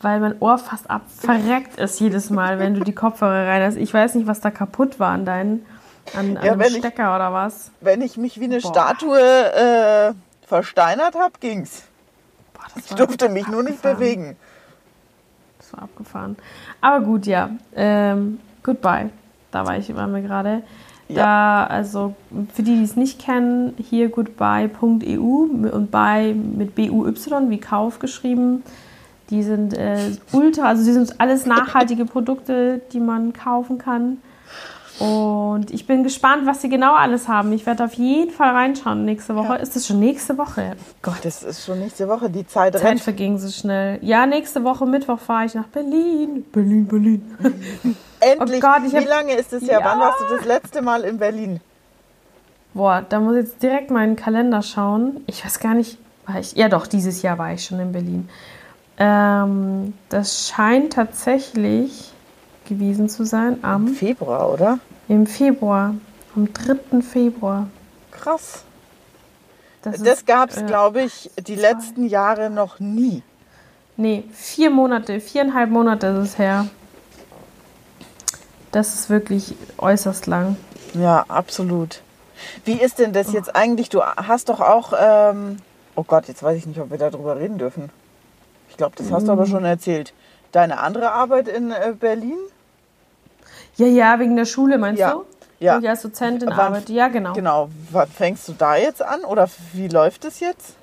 [0.00, 3.76] Weil mein Ohr fast ab verreckt ist jedes Mal, wenn du die Kopfhörer rein hast.
[3.76, 5.66] Ich weiß nicht, was da kaputt war an deinen
[6.14, 7.70] an, an Ja, dem wenn ich- Stecker oder was.
[7.80, 8.70] wenn ich mich wie eine Boah.
[8.70, 10.12] Statue äh,
[10.46, 11.82] versteinert habe, ging's.
[12.54, 13.98] Boah, das Ich durfte mich nur nicht abgefahren.
[13.98, 14.36] bewegen.
[15.58, 16.36] Das war abgefahren.
[16.80, 17.50] Aber gut, ja.
[17.74, 19.10] Ähm, goodbye.
[19.50, 20.62] Da war ich, waren wir gerade.
[21.10, 22.14] Da, also
[22.54, 27.14] für die, die es nicht kennen, hier goodbye.eu und bei mit BUY
[27.48, 28.62] wie Kauf geschrieben.
[29.30, 29.98] Die sind äh,
[30.32, 34.18] ultra, also die sind alles nachhaltige Produkte, die man kaufen kann.
[34.98, 37.52] Und ich bin gespannt, was sie genau alles haben.
[37.52, 39.54] Ich werde auf jeden Fall reinschauen nächste Woche.
[39.56, 40.72] Ist das schon nächste Woche?
[41.02, 42.28] Gott, Das ist schon nächste Woche.
[42.30, 43.00] Die Zeit Zeit rennt.
[43.00, 43.98] verging so schnell.
[44.02, 46.44] Ja, nächste Woche Mittwoch fahre ich nach Berlin.
[46.50, 47.22] Berlin, Berlin.
[48.20, 48.58] Endlich.
[48.64, 49.78] Oh Gott, ich wie hab- lange ist es her?
[49.80, 49.84] Ja.
[49.84, 51.60] Wann warst du das letzte Mal in Berlin?
[52.74, 55.20] Boah, da muss ich jetzt direkt meinen Kalender schauen.
[55.26, 56.54] Ich weiß gar nicht, war ich.
[56.56, 58.28] Ja, doch, dieses Jahr war ich schon in Berlin.
[58.98, 62.12] Ähm, das scheint tatsächlich
[62.68, 64.78] gewesen zu sein am Februar, oder?
[65.08, 65.94] im Februar.
[66.36, 67.00] Am 3.
[67.02, 67.68] Februar.
[68.10, 68.64] Krass.
[69.82, 73.22] Das, Das gab es, äh, glaube ich, die letzten Jahre noch nie.
[73.96, 76.66] Nee, vier Monate, viereinhalb Monate ist es her.
[78.70, 80.56] Das ist wirklich äußerst lang.
[80.94, 82.02] Ja, absolut.
[82.64, 83.88] Wie ist denn das jetzt eigentlich?
[83.88, 85.56] Du hast doch auch, ähm,
[85.96, 87.90] oh Gott, jetzt weiß ich nicht, ob wir darüber reden dürfen.
[88.78, 89.38] Ich glaube, das hast du Mhm.
[89.40, 90.12] aber schon erzählt.
[90.52, 92.38] Deine andere Arbeit in äh, Berlin?
[93.74, 95.24] Ja, ja, wegen der Schule, meinst Ja, du?
[95.58, 95.80] ja.
[95.80, 96.92] Ich als Dozentin Wann- arbeite.
[96.92, 97.32] Ja, genau.
[97.32, 97.70] Genau.
[97.90, 99.24] Wann fängst du da jetzt an?
[99.24, 100.76] Oder wie läuft es jetzt?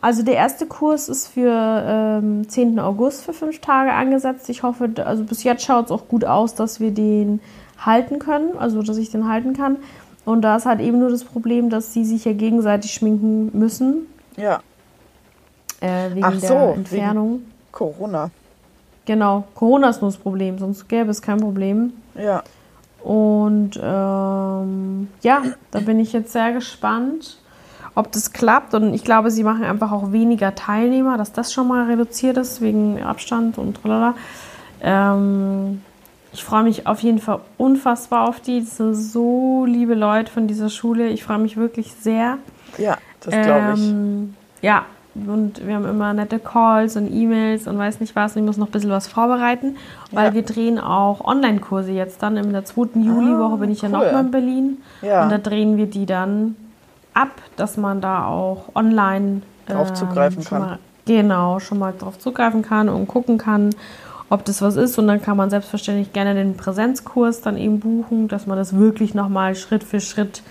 [0.00, 1.52] Also der erste Kurs ist für
[1.86, 2.80] ähm, 10.
[2.80, 4.48] August für fünf Tage angesetzt.
[4.48, 7.40] Ich hoffe, also bis jetzt schaut es auch gut aus, dass wir den
[7.78, 9.76] halten können, also dass ich den halten kann.
[10.24, 14.08] Und da ist halt eben nur das Problem, dass sie sich ja gegenseitig schminken müssen,
[14.36, 14.58] Ja,
[15.80, 17.40] äh, wegen Ach so, der Entfernung.
[17.72, 18.30] Corona.
[19.04, 21.92] Genau, Corona ist nur das Problem, sonst gäbe es kein Problem.
[22.16, 22.42] Ja.
[23.02, 27.38] Und ähm, ja, da bin ich jetzt sehr gespannt,
[27.94, 28.74] ob das klappt.
[28.74, 32.60] Und ich glaube, sie machen einfach auch weniger Teilnehmer, dass das schon mal reduziert ist
[32.60, 34.14] wegen Abstand und tralala.
[34.82, 35.82] Ähm,
[36.32, 38.60] ich freue mich auf jeden Fall unfassbar auf die.
[38.60, 41.08] Das sind so liebe Leute von dieser Schule.
[41.08, 42.38] Ich freue mich wirklich sehr.
[42.76, 43.88] Ja, das glaube ich.
[43.88, 44.84] Ähm, ja,
[45.26, 48.34] und wir haben immer nette Calls und E-Mails und weiß nicht was.
[48.36, 49.76] Und ich muss noch ein bisschen was vorbereiten,
[50.12, 50.34] weil Ja.
[50.34, 52.36] wir drehen auch Online-Kurse jetzt dann.
[52.36, 54.04] In der zweiten Juliwoche bin ich ja Ah, cool.
[54.06, 54.76] nochmal in Berlin.
[55.02, 55.24] Ja.
[55.24, 56.56] Und da drehen wir die dann
[57.14, 60.68] ab, dass man da auch online Drauf zugreifen schon kann.
[60.68, 63.70] Mal, genau, schon mal drauf zugreifen kann und gucken kann,
[64.28, 64.98] ob das was ist.
[64.98, 69.14] Und dann kann man selbstverständlich gerne den Präsenzkurs dann eben buchen, dass man das wirklich
[69.14, 70.42] nochmal Schritt für Schritt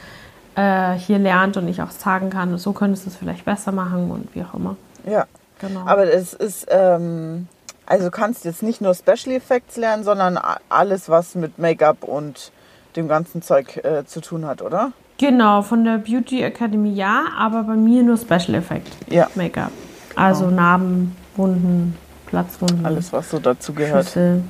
[0.55, 4.09] äh, hier lernt und ich auch sagen kann, so könntest du es vielleicht besser machen
[4.11, 4.75] und wie auch immer.
[5.05, 5.25] Ja.
[5.59, 5.81] Genau.
[5.85, 7.47] Aber es ist, ähm,
[7.85, 10.39] also du kannst jetzt nicht nur Special Effects lernen, sondern
[10.69, 12.51] alles, was mit Make-up und
[12.95, 14.91] dem ganzen Zeug äh, zu tun hat, oder?
[15.17, 19.71] Genau, von der Beauty Academy ja, aber bei mir nur Special Effect Ja, Make-up.
[20.15, 24.05] Also Narben, Wunden, Platzwunden, alles, was so dazu gehört.
[24.05, 24.41] Schüsse.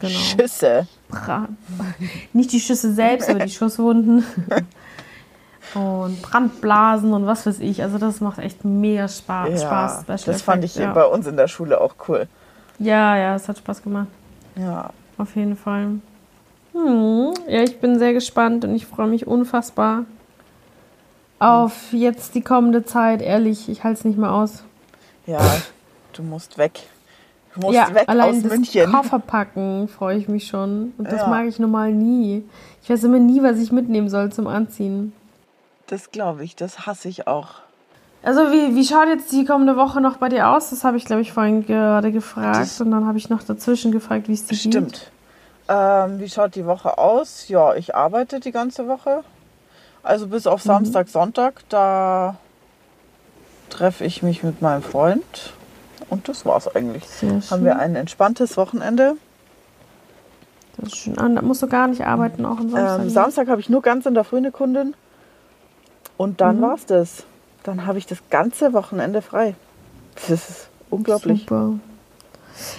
[0.00, 0.12] Genau.
[0.12, 0.86] Schüsse.
[1.08, 1.48] Bra
[2.32, 4.24] Nicht die Schüsse selbst, aber die Schusswunden.
[5.74, 7.82] Und Brandblasen und was weiß ich.
[7.82, 9.48] Also das macht echt mega Spaß.
[9.50, 10.92] Ja, Spaß das fand Effects, ich ja.
[10.92, 12.26] bei uns in der Schule auch cool.
[12.78, 14.08] Ja, ja, es hat Spaß gemacht.
[14.56, 16.00] Ja, Auf jeden Fall.
[16.72, 20.04] Hm, ja, ich bin sehr gespannt und ich freue mich unfassbar
[21.38, 23.22] auf jetzt die kommende Zeit.
[23.22, 24.64] Ehrlich, ich halte es nicht mehr aus.
[25.26, 25.40] ja,
[26.12, 26.80] du musst weg.
[27.54, 28.90] Du musst ja, weg allein aus das München.
[28.92, 30.92] Koffer packen freue ich mich schon.
[30.98, 31.26] Und das Ja.
[31.28, 32.44] mag ich normal nie.
[32.82, 35.12] Ich weiß immer nie, was ich mitnehmen soll zum Anziehen.
[35.88, 37.48] Das glaube ich, das hasse ich auch.
[38.22, 40.70] Also wie, wie schaut jetzt die kommende Woche noch bei dir aus?
[40.70, 42.56] Das habe ich, glaube ich, vorhin gerade gefragt.
[42.60, 44.60] Das- und dann habe ich noch dazwischen gefragt, wie es dir geht.
[44.60, 45.10] Stimmt.
[45.68, 47.48] Ähm, wie schaut die Woche aus?
[47.48, 49.22] Ja, ich arbeite die ganze Woche.
[50.02, 50.68] Also bis auf Mhm.
[50.68, 51.62] Samstag, Sonntag.
[51.68, 52.36] Da
[53.70, 55.52] treffe ich mich mit meinem Freund.
[56.10, 57.04] Und das war's eigentlich.
[57.50, 59.16] Haben wir ein entspanntes Wochenende.
[60.78, 61.18] Das ist schön.
[61.18, 62.98] Ah, da musst du gar nicht arbeiten, auch am Samstag.
[63.00, 63.10] Ähm, ne?
[63.10, 64.94] Samstag habe ich nur ganz in der Früh eine Kundin.
[66.18, 66.62] Und dann Mhm.
[66.62, 67.24] war's das.
[67.62, 69.54] Dann habe ich das ganze Wochenende frei.
[70.28, 71.40] Das ist unglaublich.
[71.40, 71.74] Super.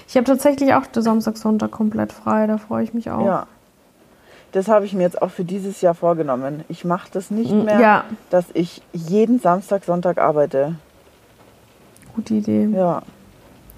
[0.08, 2.46] Ich habe tatsächlich auch den Samstag, Sonntag komplett frei.
[2.48, 3.26] Da freue ich mich auch.
[3.26, 3.48] Ja.
[4.52, 6.64] Das habe ich mir jetzt auch für dieses Jahr vorgenommen.
[6.70, 8.04] Ich mache das nicht Mm, mehr, ja.
[8.30, 10.76] dass ich jeden Samstag, Sonntag arbeite.
[12.16, 12.66] Gute Idee.
[12.74, 13.04] Ja.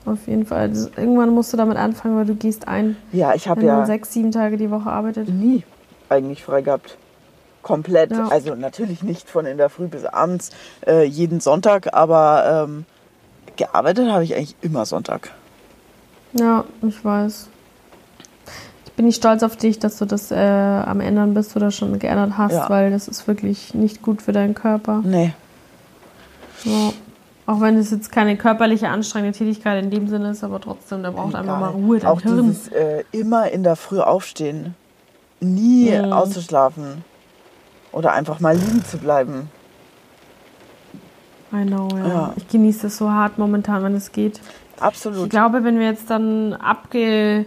[0.06, 0.70] Auf jeden Fall.
[0.70, 4.14] Das, irgendwann musst du damit anfangen, weil du gehst ein, Ja, ich habe ja sechs,
[4.14, 5.30] sieben Tage die Woche arbeitet.
[5.30, 5.64] nie
[6.10, 6.98] eigentlich frei gehabt.
[7.62, 8.12] Komplett.
[8.12, 8.28] Ja.
[8.28, 10.50] Also natürlich nicht von in der Früh bis abends,
[10.88, 12.86] äh, jeden Sonntag, aber ähm,
[13.56, 15.32] gearbeitet habe ich eigentlich immer Sonntag.
[16.34, 17.48] Ja, ich weiß.
[18.86, 21.98] Ich bin nicht stolz auf dich, dass du das äh, am Ändern bist oder schon
[22.00, 22.70] geändert hast, Ja.
[22.70, 25.02] weil das ist wirklich nicht gut für deinen Körper.
[25.04, 25.34] Nee.
[26.64, 26.92] Ja.
[27.48, 31.12] Auch wenn es jetzt keine körperliche anstrengende Tätigkeit in dem Sinne ist, aber trotzdem, der
[31.12, 31.82] braucht einfach mal Egal.
[31.82, 32.50] Ruhe, dein Auch Hirn.
[32.50, 34.76] dieses äh, immer in der Früh aufstehen.
[35.40, 36.14] Nie Mhm.
[36.14, 37.04] auszuschlafen.
[37.92, 39.50] Oder einfach mal liegen zu bleiben.
[41.54, 42.08] I know, ja.
[42.08, 42.34] Ja.
[42.38, 44.40] Ich genieße das so hart momentan, wenn es geht.
[44.78, 45.30] Ich Absolut.
[45.30, 47.46] glaube, wenn wir jetzt dann abgedreht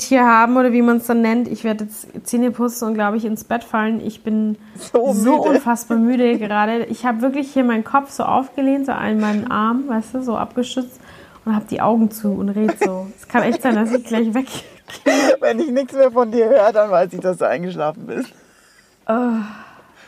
[0.00, 3.16] hier haben oder wie man es dann nennt, ich werde jetzt Zähne putzen und glaube
[3.16, 4.00] ich ins Bett fallen.
[4.00, 4.56] Ich bin
[4.92, 6.84] So so unfassbar müde gerade.
[6.84, 10.36] Ich habe wirklich hier meinen Kopf so aufgelehnt, so an meinen Arm, weißt du, so
[10.36, 11.00] abgestützt
[11.44, 13.08] und habe die Augen zu und red so.
[13.16, 14.46] Es kann echt sein, dass ich gleich weg.
[15.40, 18.32] Wenn ich nichts mehr von dir höre, dann weiß ich, dass du eingeschlafen bist.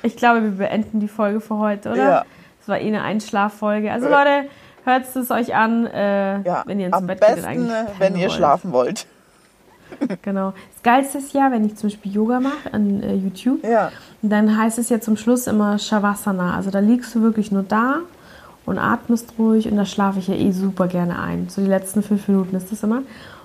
[0.03, 1.97] Ich glaube, wir beenden die Folge für heute, oder?
[2.11, 2.25] Ja.
[2.61, 3.91] Das war eh eine Einschlaffolge.
[3.93, 4.49] Also Leute,
[4.85, 7.35] hört es euch an, äh, Ja, wenn ihr ins am Bett geht.
[7.37, 8.33] besten, eigentlich äh, pennen wenn ihr wollt.
[8.33, 9.07] schlafen wollt.
[10.23, 10.53] Genau.
[10.75, 13.91] Das Geilste ist ja, wenn ich zum Beispiel Yoga mache an äh, YouTube, Ja.
[14.23, 16.55] Dann heißt es ja zum Schluss immer Shavasana.
[16.55, 17.97] Also da liegst du wirklich nur da
[18.67, 21.49] und atmest ruhig und da schlafe ich ja eh super gerne ein.
[21.49, 23.03] So die letzten fünf Minuten ist das immer.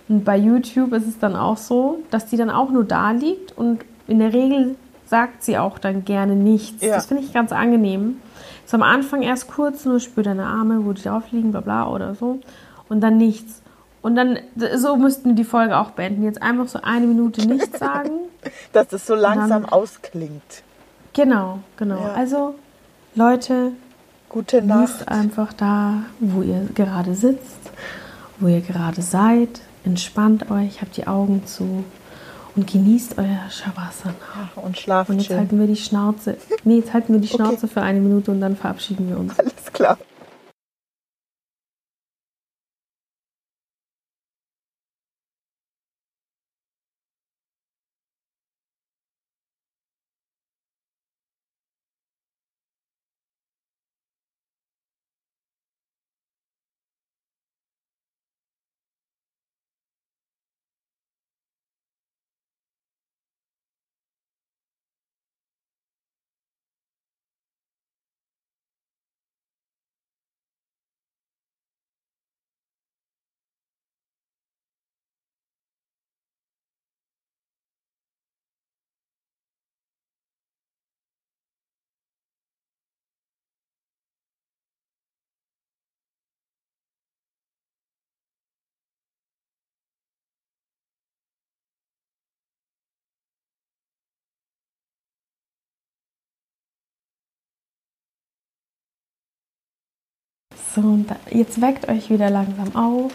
[0.07, 3.57] Und bei YouTube ist es dann auch so, dass die dann auch nur da liegt
[3.57, 4.75] und in der Regel
[5.07, 6.83] sagt sie auch dann gerne nichts.
[6.83, 6.95] Ja.
[6.95, 8.19] Das finde ich ganz angenehm.
[8.65, 11.87] So am Anfang erst kurz nur spür deine Arme, wo die drauf liegen, bla bla
[11.87, 12.39] oder so.
[12.89, 13.61] Und dann nichts.
[14.01, 14.37] Und dann,
[14.75, 16.23] so müssten wir die Folge auch beenden.
[16.23, 18.11] Jetzt einfach so eine Minute nichts sagen.
[18.73, 20.63] Dass das so langsam dann- ausklingt.
[21.13, 21.97] Genau, genau.
[21.99, 22.13] Ja.
[22.13, 22.55] Also,
[23.15, 23.71] Leute,
[24.29, 25.07] Gute Nacht.
[25.07, 27.71] einfach da, wo ihr gerade sitzt,
[28.39, 29.61] wo ihr gerade seid.
[29.85, 31.83] Entspannt euch, habt die Augen zu
[32.55, 34.15] und genießt euer Shavasana.
[34.55, 35.37] Und schlaft Und jetzt schön.
[35.37, 36.37] halten wir die Schnauze.
[36.63, 37.37] Nee, jetzt halten wir die Okay.
[37.43, 39.37] Schnauze für eine Minute und dann verabschieden wir uns.
[39.37, 39.97] Alles klar.
[100.75, 103.13] So, und da, jetzt weckt euch wieder langsam auf.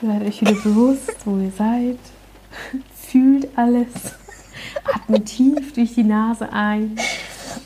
[0.00, 1.98] Ihr seid euch wieder bewusst, wo ihr seid.
[2.94, 3.88] Fühlt alles.
[4.84, 6.96] Atmet tief durch die Nase ein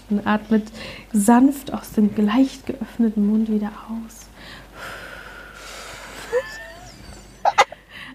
[0.09, 0.67] und atmet
[1.13, 4.27] sanft aus dem leicht geöffneten Mund wieder aus.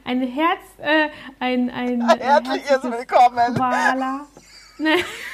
[0.06, 3.54] Ein Herz, äh, ein, ein, ein Herzliches Willkommen.
[3.54, 4.26] Koala.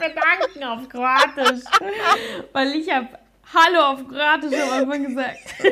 [0.00, 1.64] bedanken auf Kroatisch.
[2.52, 3.08] Weil ich habe
[3.52, 5.38] Hallo auf Kroatisch am Anfang gesagt.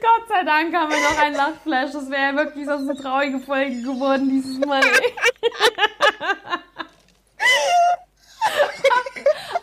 [0.00, 1.92] Gott sei Dank haben wir noch ein Lachflash.
[1.92, 4.82] Das wäre ja wirklich sonst eine traurige Folge geworden dieses Mal.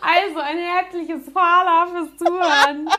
[0.02, 2.90] Also ein herzliches Fala fürs Zuhören.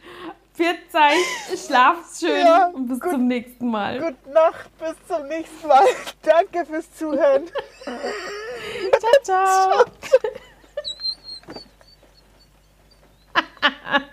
[0.60, 3.98] Pfiat euch, schlaft schön ja, und bis gut, zum nächsten Mal.
[3.98, 5.86] Gute Nacht, bis zum nächsten Mal.
[6.22, 7.46] Danke fürs Zuhören.
[8.98, 9.22] ciao.
[9.22, 9.84] ciao.
[13.32, 14.00] ciao.